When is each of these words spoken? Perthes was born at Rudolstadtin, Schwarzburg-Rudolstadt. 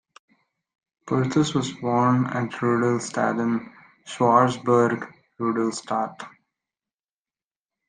Perthes 1.05 1.53
was 1.53 1.73
born 1.73 2.25
at 2.25 2.49
Rudolstadtin, 2.59 3.71
Schwarzburg-Rudolstadt. 4.07 6.27